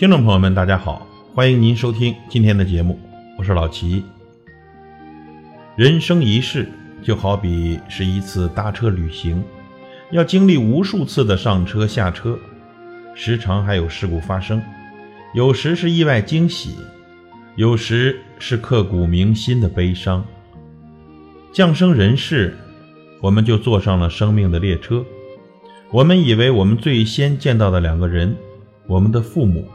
[0.00, 2.98] 听众朋友们，大家好，欢迎您收听今天的节目，
[3.36, 4.02] 我是老齐。
[5.76, 6.66] 人生一世
[7.02, 9.44] 就好比是一次搭车旅行，
[10.10, 12.38] 要经历无数次的上车下车，
[13.14, 14.62] 时常还有事故发生，
[15.34, 16.76] 有时是意外惊喜，
[17.56, 20.24] 有时是刻骨铭心的悲伤。
[21.52, 22.56] 降生人世，
[23.20, 25.04] 我们就坐上了生命的列车。
[25.90, 28.34] 我们以为我们最先见到的两个人，
[28.86, 29.68] 我们的父母。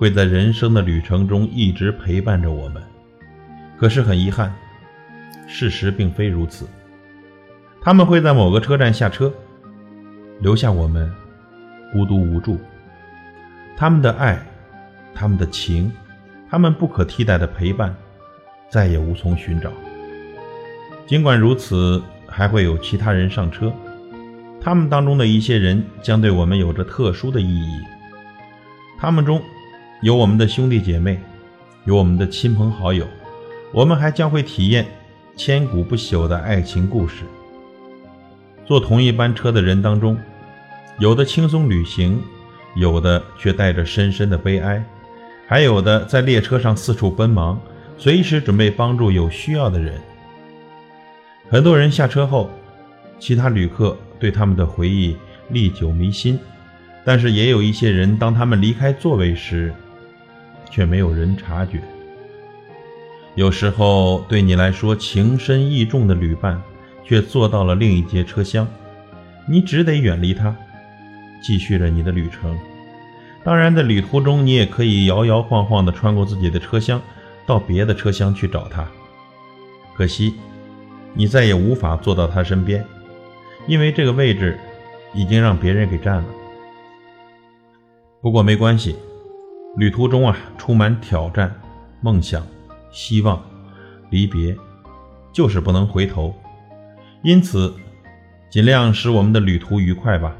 [0.00, 2.82] 会在人生的旅程中一直陪伴着我们，
[3.76, 4.50] 可是很遗憾，
[5.46, 6.66] 事实并非如此。
[7.82, 9.30] 他们会在某个车站下车，
[10.38, 11.12] 留下我们
[11.92, 12.58] 孤独无助。
[13.76, 14.42] 他们的爱，
[15.14, 15.92] 他们的情，
[16.48, 17.94] 他们不可替代的陪伴，
[18.70, 19.70] 再也无从寻找。
[21.06, 23.70] 尽管如此，还会有其他人上车，
[24.62, 27.82] 他们当中的一些人将对我们有着特殊的意义。
[28.98, 29.42] 他们中。
[30.02, 31.20] 有我们的兄弟姐妹，
[31.84, 33.06] 有我们的亲朋好友，
[33.70, 34.86] 我们还将会体验
[35.36, 37.24] 千古不朽的爱情故事。
[38.64, 40.16] 坐同一班车的人当中，
[40.98, 42.18] 有的轻松旅行，
[42.76, 44.82] 有的却带着深深的悲哀，
[45.46, 47.60] 还有的在列车上四处奔忙，
[47.98, 50.00] 随时准备帮助有需要的人。
[51.50, 52.48] 很多人下车后，
[53.18, 55.14] 其他旅客对他们的回忆
[55.50, 56.38] 历久弥新，
[57.04, 59.74] 但是也有一些人，当他们离开座位时，
[60.70, 61.80] 却没有人察觉。
[63.34, 66.60] 有时候，对你来说情深意重的旅伴，
[67.04, 68.66] 却坐到了另一节车厢，
[69.48, 70.54] 你只得远离他，
[71.42, 72.58] 继续着你的旅程。
[73.44, 77.00] 当然，在旅途中，你也可以摇摇晃晃地穿过自己的车厢，
[77.46, 78.86] 到别的车厢去找他。
[79.96, 80.34] 可惜，
[81.14, 82.84] 你再也无法坐到他身边，
[83.66, 84.58] 因为这个位置
[85.14, 86.24] 已经让别人给占了。
[88.20, 88.96] 不过没关系。
[89.76, 91.54] 旅途中啊，充满挑战、
[92.00, 92.44] 梦想、
[92.90, 93.40] 希望、
[94.10, 94.56] 离别，
[95.32, 96.34] 就是不能回头。
[97.22, 97.72] 因此，
[98.50, 100.34] 尽量使我们的旅途愉快吧，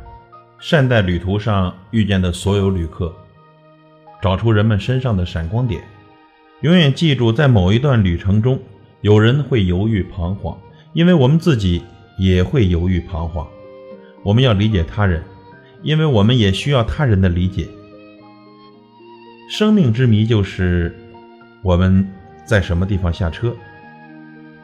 [0.58, 3.14] 善待旅途上遇见的所有旅客，
[4.20, 5.80] 找出人们身上的闪光点。
[6.62, 8.58] 永远记住，在某一段旅程中，
[9.00, 10.58] 有人会犹豫彷徨，
[10.92, 11.82] 因为我们自己
[12.18, 13.46] 也会犹豫彷徨。
[14.24, 15.22] 我们要理解他人，
[15.82, 17.68] 因为我们也需要他人的理解。
[19.50, 20.96] 生命之谜就是
[21.60, 22.08] 我们
[22.44, 23.52] 在什么地方下车，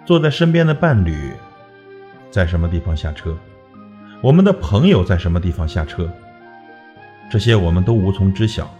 [0.04, 1.32] 坐在身边的伴侣
[2.30, 3.36] 在什么地方下车，
[4.22, 6.08] 我们的朋友在什么地方下车，
[7.28, 8.72] 这些我们都无从知晓。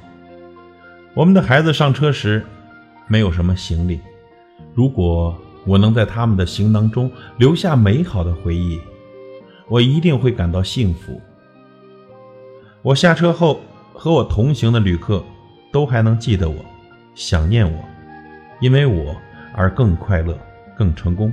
[1.12, 2.40] 我们的孩子上车时
[3.08, 4.00] 没有什么行李，
[4.74, 8.80] 如果我能在他们的行囊中留下美好的回忆，
[9.66, 11.20] 我一定会感到幸福。
[12.82, 13.60] 我下车后
[13.92, 15.20] 和我同行的旅客。
[15.76, 16.64] 都还能记得我，
[17.14, 17.84] 想念我，
[18.60, 19.14] 因为我
[19.52, 20.34] 而更快乐、
[20.74, 21.30] 更成功，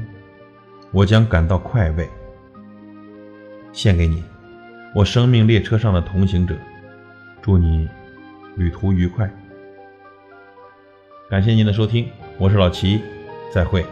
[0.91, 2.09] 我将感到快慰。
[3.71, 4.21] 献给你，
[4.93, 6.57] 我生命列车上的同行者，
[7.41, 7.87] 祝你
[8.57, 9.31] 旅途愉快。
[11.29, 13.01] 感谢您的收听，我是老齐，
[13.49, 13.85] 再会。